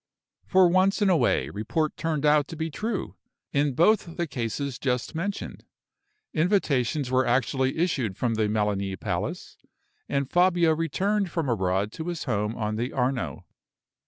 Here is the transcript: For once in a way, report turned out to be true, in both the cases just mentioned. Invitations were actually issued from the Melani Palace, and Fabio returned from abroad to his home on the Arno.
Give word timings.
For 0.47 0.67
once 0.67 0.99
in 1.03 1.11
a 1.11 1.15
way, 1.15 1.49
report 1.51 1.95
turned 1.95 2.25
out 2.25 2.47
to 2.47 2.55
be 2.55 2.71
true, 2.71 3.17
in 3.53 3.75
both 3.75 4.17
the 4.17 4.25
cases 4.25 4.79
just 4.79 5.13
mentioned. 5.13 5.63
Invitations 6.33 7.11
were 7.11 7.27
actually 7.27 7.77
issued 7.77 8.17
from 8.17 8.33
the 8.33 8.47
Melani 8.49 8.99
Palace, 8.99 9.59
and 10.09 10.27
Fabio 10.27 10.73
returned 10.73 11.29
from 11.29 11.47
abroad 11.49 11.91
to 11.91 12.07
his 12.07 12.23
home 12.23 12.55
on 12.55 12.77
the 12.77 12.91
Arno. 12.91 13.45